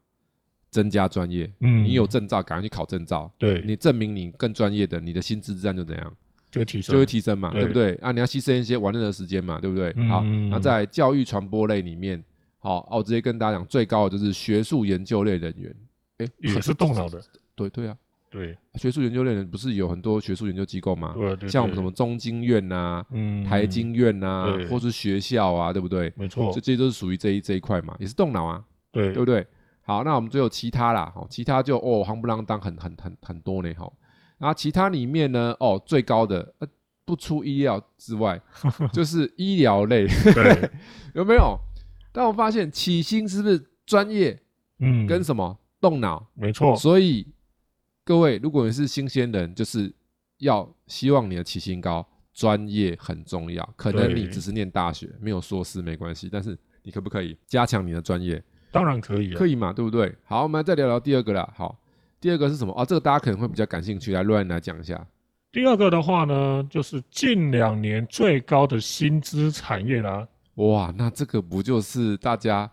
[0.69, 1.49] 增加专业。
[1.59, 3.31] 嗯，你有证照，赶快去考证照。
[3.37, 6.13] 对，你证明你更专业的，你的薪资自然就怎样，
[6.51, 7.95] 就会提升，就会提升嘛，对对不对？
[7.95, 9.93] 啊，你要牺牲一些玩乐的时间嘛，对不对？
[9.95, 12.23] 嗯好，那在教育传播类里面，
[12.59, 15.75] 好，哦，我直接跟大家讲，最高的就是学术研究类人员。
[16.19, 17.21] 哎，也是动脑的，
[17.55, 17.95] 对对啊，
[18.31, 21.13] 对，学术研究类人不是有很多学术研究机构嘛？
[21.15, 26.11] 对对，像我们什么，中经院呐、嗯，台经院呐、对或是学校啊，对不对？
[26.15, 29.45] 没错这，这些都是属于这一这一块嘛，也是动脑啊，对对不对？
[29.87, 33.89] 好，那我们最后其他啦，好，其他就哦，夯不啷当很很很很多呢，哈。
[34.37, 36.67] 然后其他里面呢，哦，最高的呃
[37.05, 38.37] 不出意料之外，
[38.91, 40.69] 就是 医疗类，对，
[41.15, 41.57] 有没有？
[42.11, 44.37] 但我发现起薪是不是专业
[44.79, 46.27] 嗯，跟什么动脑？
[46.33, 47.25] 没错，所以
[48.03, 49.89] 各位，如果你是新鲜人，就是
[50.39, 53.67] 要希望你的起薪高，专业很重要。
[53.77, 58.43] 可能你只是念大学，没有硕士没关系，但是你可不可以加强你的专业？
[58.77, 60.13] 当然可以啊，可以嘛，对不对？
[60.23, 61.51] 好，我们再聊聊第二个啦。
[61.55, 61.77] 好，
[62.21, 62.73] 第二个是什么？
[62.73, 65.05] 啊，这个大家可能会比较感兴趣，来乱来讲一下。
[65.51, 70.27] 第二个的话呢，就是近两年最高的薪资产业啦。
[70.55, 72.69] 哇，那这个不就是大家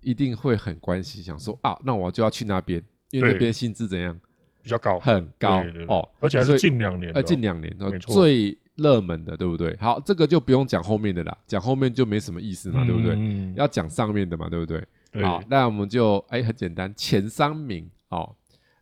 [0.00, 4.18] 一定会很关心，想说啊，那我就要去那边，因为那对边薪资怎样
[4.62, 9.76] 比较高，很高哦，而且还是近两年哦，呃，近两年呃没错最热门的，对不对？
[9.78, 13.14] 好，这个就不用讲后面的啦，讲后面就没什么意思嘛，对不对？
[13.14, 14.82] 嗯，要讲上面的嘛，对不对？
[15.10, 15.24] 对。
[15.24, 18.34] 好，那我们就哎很简单，前三名哦，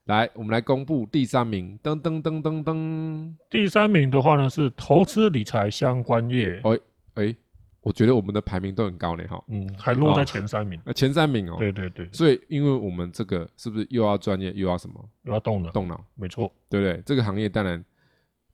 [0.05, 6.79] 来，我们来公布第三名，噔噔噔噔噔，第三名的话呢是投资理财相关业，哎
[7.25, 7.37] 哎，
[7.81, 10.81] 我觉得我们的排名都很高呢，哈，嗯，还落在哦前三名。
[10.85, 15.09] 呃前三名哦，对对对，所以因为我们这个是不是又要专业又要什么？
[15.25, 17.03] 又要动脑，动脑，没错，对不对？
[17.05, 17.85] 这个行业当然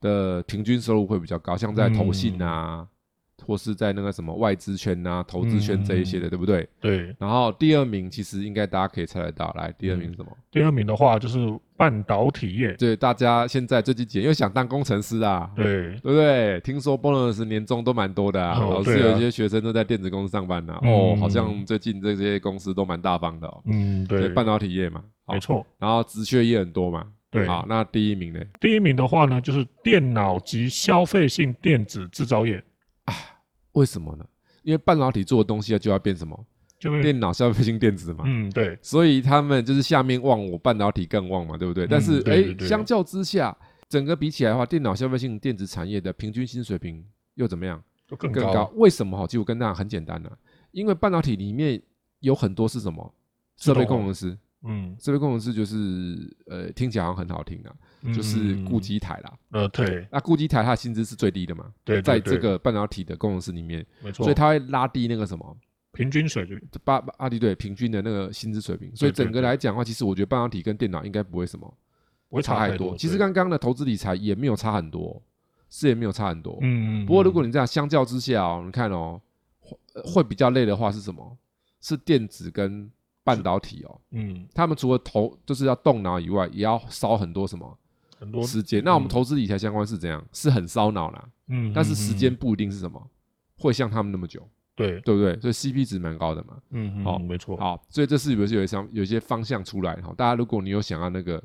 [0.01, 2.87] 的平均收入会比较高，像在投信啊，
[3.47, 6.69] 或是在那个什么外资圈啊、投资圈这一些的，对不对？
[6.81, 7.15] 对。
[7.19, 10.31] 然后第二名其实应该大家可以猜得到，来，第二名是什么？
[10.51, 11.39] 第二名的话就是
[11.77, 16.61] 半导体业，对，大家现在最近几年又想当工程师啊，对，对不对？
[16.61, 23.63] 听说 bonus 年终都蛮多的啊，哦老师有一些学生都在电子公司上班呢、嗯哦，好像最近这些公司都蛮大方的哦。
[23.67, 25.41] 嗯，对，半导体业嘛，好没。
[25.41, 25.67] 错。
[25.79, 28.41] 然后职缺也很多嘛，对好，那第一名呢？
[28.61, 32.63] 第一名的话呢，就是电脑及消费性电子制造业，
[33.75, 34.27] 为什么呢？
[34.63, 36.47] 因为半导体做的东西就要变什么？
[37.03, 41.87] 电脑消费性电子嘛，嗯，对，所以他们就是下面旺我，半导体更旺嘛，对不对？
[41.87, 43.57] 但是哎相较之下，
[43.89, 47.03] 整个比起来的话，电脑消费性电子产业的平均薪水平
[47.37, 47.83] 又怎么样？
[48.07, 48.71] 就更更高。
[48.75, 49.27] 为什么哈？
[49.27, 50.31] 其实我跟大家很简单的、
[50.73, 51.81] 因为半导体里面
[52.21, 53.15] 有很多是什么
[53.57, 57.73] 设备工程师，嗯，设备工程师就是呃听起来好像很好听啊，
[58.13, 59.33] 就是固机台啦。
[59.51, 61.73] 呃，对，那固机台它的薪资是最低的嘛？
[61.85, 65.57] 对，在这个半导体的工程师里面，没错，所以它会拉低那个什么
[65.93, 68.95] 平均水平，八阿迪对平均的那个薪资水平。
[68.97, 71.73] 所以整个来讲的话，其实我觉得半导体跟电脑应该不会什么
[72.29, 72.97] 不会差太多。
[72.97, 75.23] 其实刚刚的投资理财也没有差很多，
[75.71, 76.59] 是也没有差很多。
[76.63, 79.21] 嗯，不过如果你这样相较之下哦，你看哦，
[80.05, 81.39] 会比较累的话是什么？
[81.81, 82.91] 是电子跟
[83.23, 84.01] 半导体哦。
[84.11, 87.79] 嗯，他们除了投就是要动脑以外，也要烧很多什么
[88.25, 88.83] 很多时间。
[88.83, 90.25] 那我们投资理财相关是怎样？
[90.33, 91.29] 是很烧脑啦。
[91.49, 93.11] 嗯，但是时间不一定是什么，
[93.59, 94.49] 会像他们那么久。
[94.77, 95.39] 对，对不对？
[95.41, 96.59] 所以 CP 值蛮高的嘛。
[96.71, 97.57] 嗯，好，没错。
[97.57, 100.13] 好，所以这是不是有一些有一些方向出来哈？
[100.17, 101.43] 大家如果你有想要那个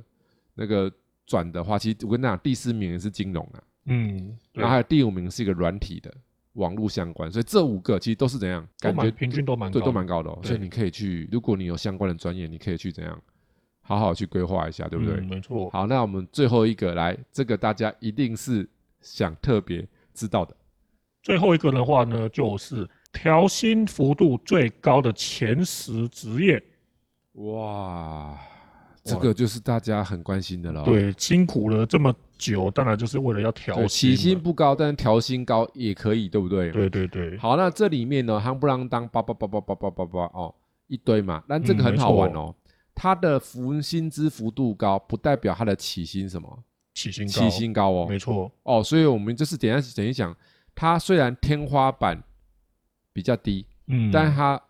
[0.55, 0.91] 那个
[1.27, 3.63] 转的话，其实我跟你讲，第四名也是金融啊。
[3.85, 6.11] 嗯，然后还有第五名是一个软体的
[6.53, 8.67] 网络相关，所以这五个其实都是怎样？
[8.79, 10.39] 感觉平均都蛮对，都蛮高的哦。
[10.43, 13.21] 所以你可以去，如果你有相关的专业，你可以去怎样
[13.89, 15.19] 好好去规划一下，对不对？
[15.21, 15.67] 没错。
[15.71, 18.69] 好，那我们最后一个来，这个大家一定是
[19.01, 20.55] 想特别知道的。
[21.23, 26.63] 最后一个的话呢，就是调薪幅度最高的前十职业。
[27.33, 28.37] 哇，
[29.03, 30.83] 这个就是大家很关心的了。
[30.83, 33.87] 对，辛苦了这么久，当然就是为了要调薪。
[33.87, 36.69] 起薪不高，但是调薪高也可以，对不对？
[36.69, 37.35] 对对对。
[37.39, 40.53] 好，那这里面呢，夯不啷当，叭叭叭叭叭叭叭叭哦，
[40.85, 41.43] 一堆嘛。
[41.47, 42.53] 但这个很好玩哦，
[43.01, 48.83] 它的浮薪资幅度高，不代表它的起薪什么起薪起薪高哦，没错哦。
[48.83, 50.35] 所以我们就是等下等一讲。
[50.75, 52.21] 它虽然天花板
[53.13, 54.61] 比较低，嗯，但是它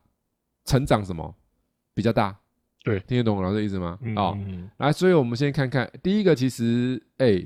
[0.63, 1.35] 成长什么
[1.95, 2.37] 比较大？
[2.83, 3.97] 对，听得懂老师的意思吗？
[4.15, 4.37] 啊，
[4.77, 7.43] 来，所以我们先看看第一个，其实哎，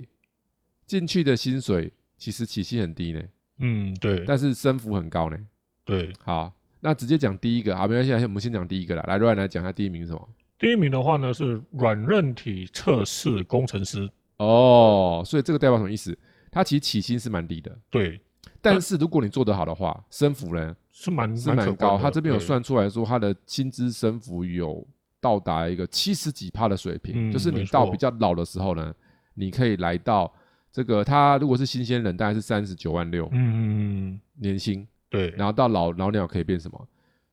[0.85, 3.21] 进去的薪水其实起薪很低呢，
[3.59, 5.37] 嗯，对，但是升幅很高呢，
[5.85, 9.03] 对，好，那直接讲第一个，好，没关系，我们先讲第一个啦。
[9.07, 10.29] 来，Ryan 来讲一下第一名是什么？
[10.63, 16.17] 第一名的话呢是软韧体测试工程师，哦，所以这个代表什么意思？
[16.49, 18.17] 它其实起薪是蛮低的，对。
[18.61, 21.97] 但是如果你做得好的话，升幅呢是蛮是蛮高。
[21.97, 24.87] 他这边有算出来说，他的薪资升幅有
[25.19, 28.93] 到达一个七十几帕的水平，就是你到比较老的时候呢，
[29.33, 30.33] 你可以来到
[30.71, 31.03] 这个。
[31.03, 35.29] 他如果是新鲜人，大概是三十九万六，嗯，年薪对。
[35.31, 36.87] 然后到老老鸟可以变什么？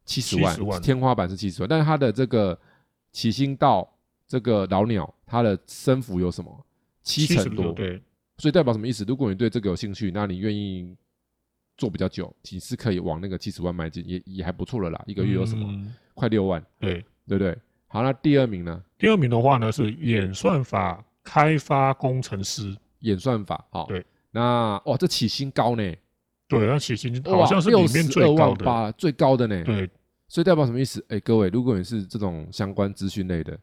[0.04, 1.68] 七十万，天花板是七十万。
[1.68, 2.58] 但是他的这个
[3.12, 3.88] 起薪到
[4.26, 6.66] 这个老鸟，它的升幅有什么？
[7.02, 8.02] 七成多，对。
[8.38, 9.04] 所以代表什么意思？
[9.04, 10.96] 如果你对这个有兴趣，那你愿意。
[11.76, 15.02] 做比较久，你是可以往那个七十万迈进，也也还不错了啦。
[15.06, 15.66] 一个月有什么？
[16.12, 17.56] 快六万，对对不对？
[17.86, 18.84] 好，那第二名呢？
[18.98, 22.76] 第二名的话呢是演算法开发工程师。
[22.98, 24.04] 演算法，好，对。
[24.30, 25.96] 那哇，这起薪高呢？
[26.48, 29.64] 对，那起薪好像是里面最高的，最高的呢。
[29.64, 29.88] 对，
[30.30, 31.04] 所以代表什么意思？
[31.08, 33.58] 哎，各位，如果你是这种相关资讯类的，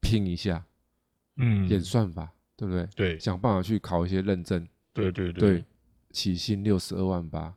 [0.00, 0.64] 拼一下，
[1.36, 2.88] 嗯，演算法，对不对？
[2.96, 4.66] 对，想办法去考一些认证。
[4.92, 5.64] 对对对。
[6.10, 7.54] 起薪六十二万八，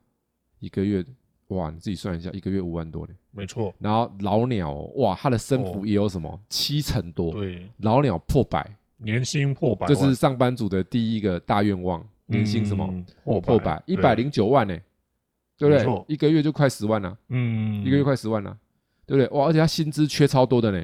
[0.60, 1.03] 一个月
[1.47, 3.13] 哇，你自己算一下，一个月五万多嘞。
[3.31, 3.73] 没错。
[3.79, 7.31] 然后老鸟哇，它的升幅也有什么七成多。
[7.31, 7.67] 对。
[7.77, 12.08] 老鸟破百，年薪破百，这是上班族的第一个大愿望。
[12.27, 12.88] 年薪什么
[13.23, 14.77] 破破百，一百零九万呢？
[15.57, 16.05] 对不对？
[16.07, 17.17] 一个月就快十万了。
[17.29, 17.83] 嗯。
[17.85, 18.55] 一个月快十万了，
[19.05, 19.37] 对不对？
[19.37, 20.83] 哇，而且他薪资缺超多的呢。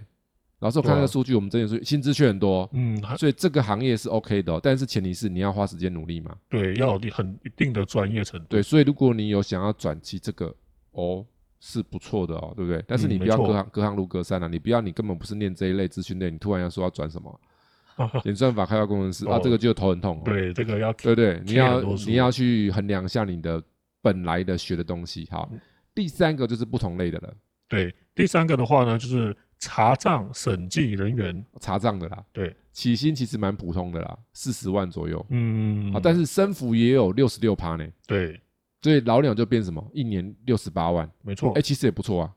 [0.60, 6.36] 老师，我看那个数据，我们真的是薪资缺很多，嗯，所以这个行业是 OK 的，但是前提是你要花时间努力嘛。
[6.48, 8.46] 对，要有很一定的专业程度。
[8.48, 10.54] 对，所以如果你有想要转期，这个
[10.92, 11.26] 哦
[11.60, 12.84] 是不错的哦，对不对？
[12.88, 17.42] 但是你不要隔行隔行如隔山啊，你不要你根本不是念这一类资讯类，你突然要说要转什么
[18.26, 20.22] 演算法开发工程师啊，这个就头很痛。
[20.24, 23.60] 对，这个要对对，你要你要去衡量一下你的
[24.02, 25.28] 本来的学的东西。
[25.32, 25.52] 好，
[25.94, 27.34] 第三个就是不同类的了。
[27.68, 29.36] 对，第三个的话呢，就是。
[29.64, 31.46] 查账审计人员。
[31.60, 38.42] 查账的啦，对，起薪其实蛮普通的啦，四十万左右，嗯，啊，但是升幅也有六十六趴呢，对，
[38.82, 42.34] 所以老鸟就变什么，一年六十八万，没错，哎，其实也不错啊，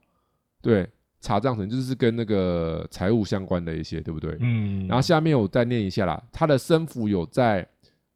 [0.60, 0.86] 对，
[1.22, 4.36] 查账审就是跟那个财务相关的一些，对不对？
[4.40, 7.66] 嗯，然后下面我再念一下啦，它的升幅有在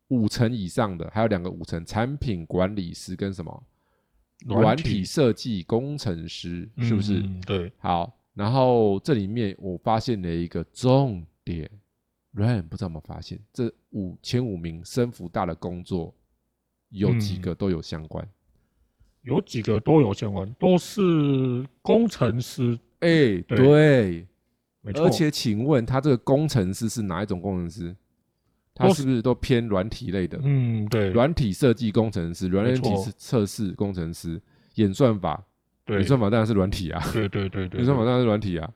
[0.09, 3.63] 五成以上的，还有两个五成，产品管理师跟什么
[4.47, 7.23] 软体设计工程师，是不是？
[7.47, 8.15] 对，好。
[8.35, 11.69] 然后这里面我发现了一个重点
[12.35, 16.15] ，Ryan 不知道有没有发现，这五前五名升幅大的工作
[16.91, 18.25] 有几个都有相关，
[19.23, 22.79] 有几个都有相关，都是工程师。
[23.01, 24.25] 哎，对，
[24.83, 25.05] 没错。
[25.05, 27.97] 而且请问他这个工程师是哪一种工程师？
[28.79, 30.39] 他是不是都偏软体类的？
[30.43, 34.41] 嗯，对，软体设计工程师、软体测试工程师、
[34.77, 35.45] 演算法。
[35.85, 38.71] 对演算法当然是软体啊，对对对对，演算法当然是软体啊，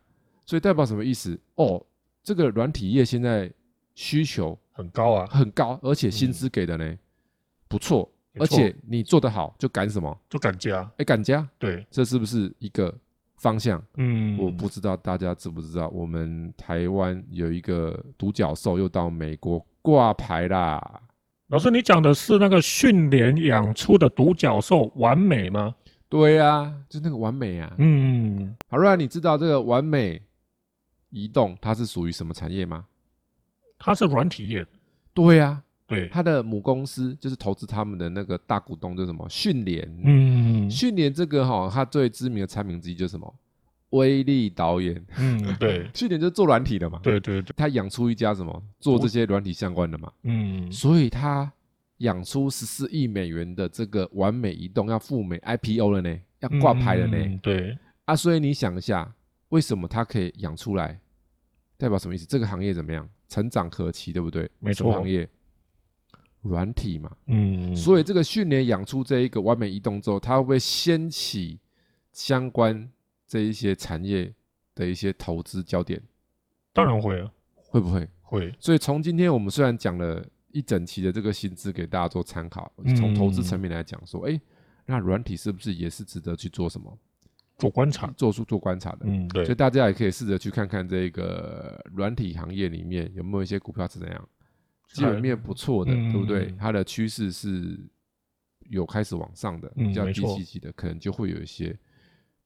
[0.46, 1.38] 所以代表什么意思？
[1.56, 1.84] 哦，
[2.22, 3.52] 这个软体业现在
[3.94, 6.98] 需求很高啊，很高，而且薪资给的呢
[7.68, 10.18] 不错，而且你做得好就敢什么？
[10.30, 12.94] 就敢加，哎，敢加，对，这是不是一个
[13.36, 13.84] 方向？
[13.98, 21.02] 嗯，我不知道大家知不知道，我们台湾有一个独角兽又到美国挂牌啦。
[21.48, 25.74] 老师，你讲的是那个训练养出的独角兽完美吗？
[26.08, 27.74] 对呀、就那个完美啊。
[27.76, 30.22] 嗯，好，不然你知道这个完美
[31.10, 32.86] 移动它是属于什么产业吗？
[33.78, 34.64] 它是软体业，
[35.12, 39.86] 对呀、对，它的母公司就是投资他们的那个大股东，就是什么训联。
[40.04, 43.34] 嗯训联这个哈、它最知名的产品之一就是什么？
[43.92, 45.02] 威力导演。
[45.16, 47.00] 嗯，对 去年就是做软体的嘛。。
[47.02, 51.50] 对对对，他养出一家什么做这些软体相关的嘛，嗯，所以他
[51.98, 57.16] 养出十四亿美元的这个完美移动要赴美 IPO 了呢，要挂牌了呢。
[57.16, 59.14] 嗯对，啊，所以你想一下，
[59.50, 60.98] 为什么他可以养出来？
[61.78, 62.26] 代表什么意思？
[62.26, 63.08] 这个行业怎么样？
[63.28, 64.48] 成长可期，对不对？
[64.58, 65.28] 没错行业？
[66.42, 67.10] 软体嘛。
[67.26, 71.58] 嗯，所以这个训练养出这一个完美移动之后，它会不会掀起
[72.12, 72.88] 相关
[73.32, 74.30] 这一些产业
[74.74, 75.98] 的一些投资焦点？
[76.70, 78.06] 当然会啊，会不会？
[78.20, 84.38] 会，所以从今天我们虽然讲了一整期的这个薪资给大家做参考，嗯从投资层面来讲说，哎、
[84.84, 86.98] 那软体是不是也是值得去做什么
[87.56, 89.06] 做观察，做出做观察的？
[89.06, 94.28] 嗯，对所以，大家也可以试着去看看这个软体行业里面有没有一些股票是怎样，
[94.92, 96.54] 基本面不错的，嗯对不对？
[96.58, 97.80] 它的趋势是
[98.68, 101.74] 有开始往上的，比较低积极的，可能就会有一些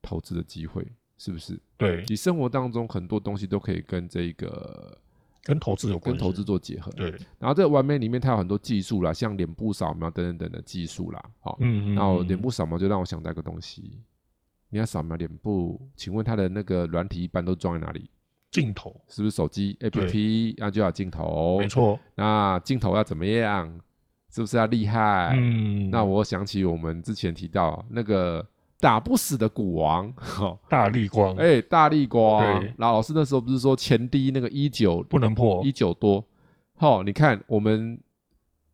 [0.01, 0.85] 投资的机会，
[1.17, 1.59] 是不是？
[1.77, 4.97] 对，你生活当中很多东西都可以跟这个
[5.43, 6.91] 跟投资有关，跟投资做结合。
[6.91, 13.99] 对，然后这个完美里面它有很多技术啦，像脸部扫描等等等的技术啦，好、嗯，嗯然后嗯脸部扫描就让我想到一个东西，
[14.69, 18.09] 你要扫描脸部，请问它的那个软体一般都装在哪里？
[18.49, 20.55] 镜头，是不是手机 APP？
[20.57, 21.67] 那就要镜头，没。
[21.67, 23.79] 错，那镜头要怎么样？
[24.29, 25.33] 是不是要厉害？
[25.35, 28.45] 嗯，那我想起我们之前提到那个
[28.79, 32.41] 打不死的股王，哈，大力光，哎，大力光。
[32.43, 36.23] 对然后老师那时候不是说前低那个一九不能破一，九多？
[36.75, 37.99] 好，你看我们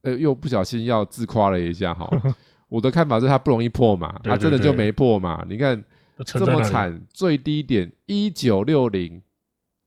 [0.01, 2.09] 呃又不小心要自夸了一下哈。
[2.67, 5.45] 我的看法是它不容易破嘛，对它真的就没破嘛。
[5.47, 5.81] 你看
[6.25, 9.21] 这么惨，最低点一九六零，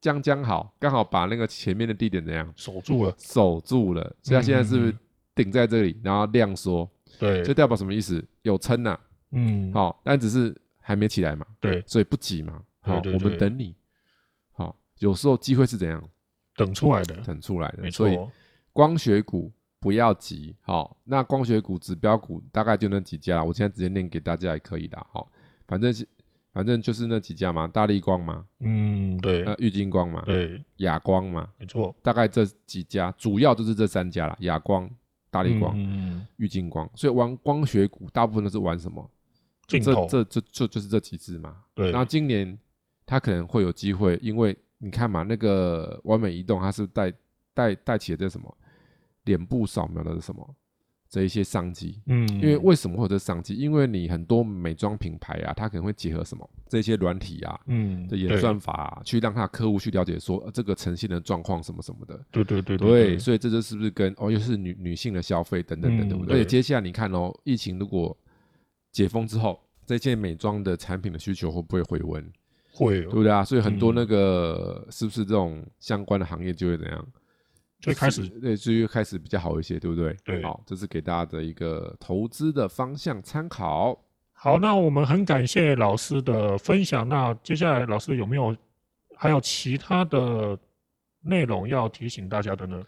[0.01, 4.99] 将将好，刚好把那个前面的低点怎样守住了，守住了，所以它现在是不是嗯
[5.35, 8.25] 顶在这里，然后量缩，对这，代表什么意思？
[8.43, 8.97] 有撑呐，
[9.33, 13.75] 嗯，好，但只是还没起来嘛，对，所以不急嘛，好，我们等你，
[14.53, 16.03] 好，有时候机会是怎样？
[16.55, 18.19] 等出来的，等出来的，所以，
[18.73, 25.31] 光学股不要急，好，那光学股指标股大概就那几家，我现在直接念给大家也可以的，好，
[25.67, 26.09] 反正是
[26.53, 29.45] 反正就是那几家嘛，大力光嘛，嗯，对。
[29.45, 34.89] 呃，玉金光嘛，对，亚光嘛，没错，大概这几家，主要就是这三家啦，亚光、
[35.31, 39.11] 大力光、嗯，玉金光，所以玩光学股大部分都是玩什么？
[39.67, 41.57] 这这这这就是这几只嘛。
[41.75, 42.59] 对，然后今年
[43.05, 47.13] 它可能会有机会，因为你看嘛，那个完美移动它是带
[47.55, 48.57] 带带起了这什么
[49.25, 50.55] 脸部扫描的什么
[51.09, 52.01] 这一些商机。
[52.07, 53.55] 嗯，因为为什么会有这商机？
[53.55, 62.21] 因为你很多美妆品牌啊，它可能会结合什么这些软体啊嗯的演算法、啊，去让它的客户去了解说、呃这个呈现的状况什么什么的。
[62.31, 66.35] 对对对对，所以这就是不是跟哦，又是女女性的消费等等等，嗯对不对？
[66.35, 68.17] 而且接下来你看哦，疫情如果
[68.97, 72.33] 解封之后，这件美妆的产品的需求会不会回温？
[72.73, 73.45] 会对不对啊？
[73.45, 77.07] 所以很多嗯那个、是不是这种相关的行业就会怎样？
[77.79, 80.17] 就开始对，就会开始比较好一些，对不对？
[80.25, 84.03] 对好，这是给大家的一个投资的方向参考。
[84.33, 87.07] 好，那我们很感谢老师的分享。
[87.07, 88.57] 那接下来老师有没有
[89.15, 90.59] 还有其他的
[91.21, 92.83] 内容要提醒大家的呢？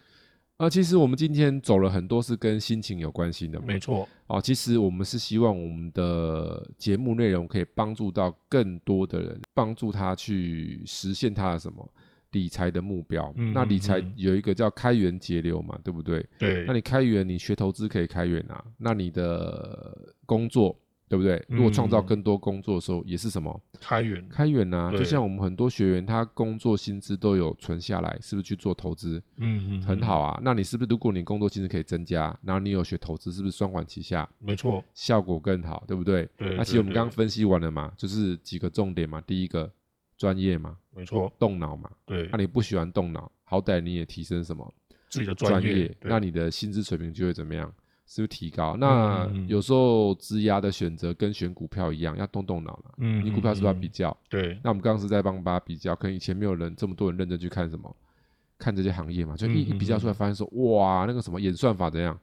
[0.59, 11.89] 啊，其实我们今天走了很多是跟心情有关系的嘛，没错，哦，其实我们是希望我们的节目内容可以帮助到更多的人，帮助他去实现他的什么
[12.31, 13.33] 理财的目标。
[13.37, 16.27] 嗯那理财有一个叫开源节流嘛，对不对？
[16.37, 18.61] 对那，你开源，你学投资可以开源啊。
[18.77, 20.77] 那你的工作，
[21.09, 21.43] 对不对？
[21.49, 24.91] 如果创造嗯更多工作的时候，也是什么开源，开源啊？
[24.91, 29.21] 就像我们很多学员，他工作薪资都有存下来，是不是去做投资？
[29.37, 30.39] 嗯嗯，很好啊。
[30.43, 36.29] 那你是不是如果你工作薪资可以增加，然后你有学投资，是不是双管齐下，没错，效果更好，对不对？
[36.37, 39.19] 对那其实我们刚刚分析完了嘛，就是几个重点嘛。
[39.21, 39.67] 第一个，
[40.15, 41.89] 专业嘛，没错，动脑嘛。
[42.05, 44.71] 对那、，你不喜欢动脑，好歹你也提升什么
[45.09, 47.73] 自己的专业，对那你的薪资水平就会怎么样？
[48.11, 48.75] 是不是提高？
[48.75, 52.85] 那有时候质押的选择跟选股票一样，要动动脑了。
[52.97, 54.15] 嗯，你股票是不是要比较？
[54.27, 54.59] 对。
[54.63, 57.95] 那我们刚刚是在帮大家比较，可能以前没有人这么多人认真去看什么，
[58.57, 62.19] 看这些行业嘛，就一一比较出来，发现说哇，那个什么演算法怎样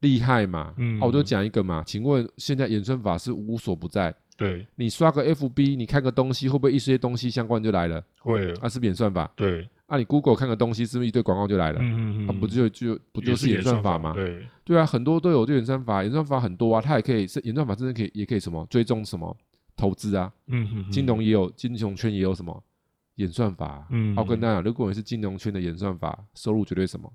[0.00, 0.74] 厉害嘛？
[0.76, 4.14] 嗯，我就讲一个嘛，请问现在演算法是无所不在？
[4.36, 4.66] 对。
[4.76, 8.04] 你刷个 FB，你看个东西，会不会一些东西相关就来了？
[8.18, 8.52] 会。
[8.56, 9.32] 啊，是演算法。
[9.34, 9.66] 对。
[9.86, 11.78] 啊，你 Google 看个东西，是不是一堆广告就来了？
[11.80, 14.12] 嗯嗯嗯，啊，不就就不就是演算法吗？
[14.14, 14.46] 对。
[14.64, 19.36] 对啊，很多都有这演算法，演算法很多啊，它也可以是演算法，真的可以也可以什么追踪什么
[19.76, 22.62] 投资啊，嗯嗯，金融也有金融圈也有什么
[23.16, 27.12] 演算法，嗯，我跟大家讲，如果你是金融圈的演算法，收入绝对什么？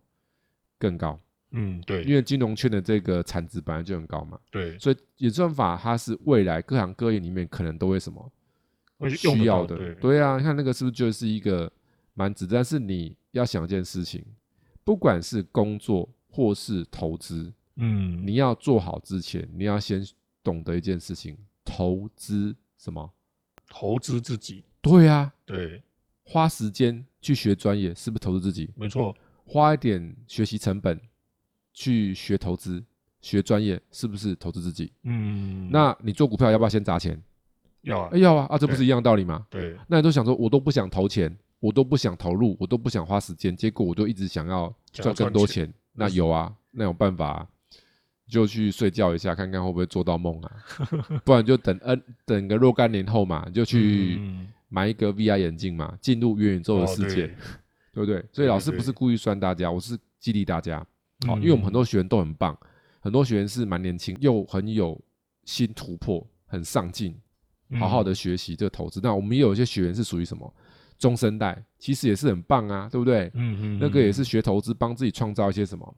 [0.78, 1.20] 更高，
[1.52, 8.32] 嗯对，因为金融圈的这个产值本来就很高嘛，对，所以演算法它是未来各行各业里面可能都会什么
[9.10, 11.70] 需要的，对啊，你看那个是不是就是一个
[12.14, 13.16] 蛮值，但是你。
[13.34, 14.26] 要想一件事情，
[14.84, 20.04] 不管是工作或是投资，嗯，你要做好之前，你要先
[20.42, 23.14] 懂得一件事情：投资什么？
[23.70, 24.64] 投资自己。
[24.82, 25.84] 对啊，对，
[26.24, 28.68] 花时间去学专业，是不是投资自己？
[28.76, 31.00] 没错，花一点学习成本
[31.72, 32.84] 去学投资、
[33.22, 34.92] 学专业，是不是投资自己？
[35.04, 37.22] 嗯，那你做股票要不要先砸钱？
[37.82, 39.46] 要啊，要啊，啊，这不是一样道理吗？
[39.52, 41.38] 对，那你都想说，我都不想投钱。
[41.60, 45.72] 我都不想投入，我都不想花时间，结果我就一直想要赚更多钱。
[45.94, 47.46] 那有啊，那有办法，
[48.28, 50.52] 就去睡觉一下，看看会不会做到梦啊？
[51.26, 54.22] 不然就等 N 等个若干年后嘛，就去
[54.70, 57.28] 买一个 VR 眼镜嘛，进入元宇宙的世界，
[57.92, 58.24] 对不对？
[58.32, 60.86] 所以老师不是故意酸大家，我是激励大家。
[61.28, 62.58] 好，因为我们很多学员都很棒，
[63.02, 64.98] 很多学员是蛮年轻，又很有
[65.44, 67.20] 新突破，很上进，
[67.78, 69.02] 好好的学习这个投资。
[69.04, 70.54] 那我们也有一些学员是属于什么？
[71.00, 73.32] 中生代其实也是很棒啊，对不对？
[73.34, 75.96] 嗯嗯，那个也是学投资，帮自己创造一些什么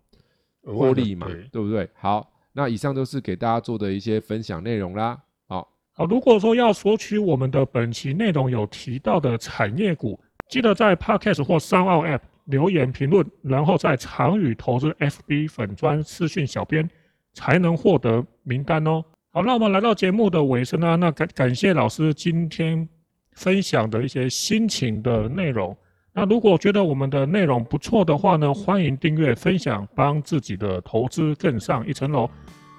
[0.64, 1.90] 获利嘛，对不对？
[1.96, 5.20] 好，那以上都是给大家做的一些分享内容啦。
[5.48, 16.88] 好，好，如果说要索取我们的本期内容有提到的产业股，记得在 Podcast 或三奥 App 留言评论，然后在长宇投资 FB 粉专私讯小编，
[17.34, 19.04] 才能获得名单哦。
[19.32, 22.88] 好，那我们来到节目的尾声啦，那感感谢老师今天。
[23.42, 25.76] 分享的一些心情的内容。
[26.14, 32.30] 那如果觉得我们的内容不错的话呢，欢迎订阅、分享，帮自己的投资更上一层楼。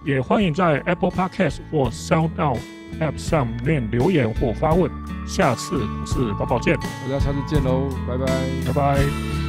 [0.04, 2.58] 也欢迎在 Apple Podcast 或 SoundOut
[3.00, 4.90] App 上面留言或发问。
[5.26, 8.26] 下次是宝宝见，大家下次见喽，拜拜，
[8.66, 9.41] 拜拜。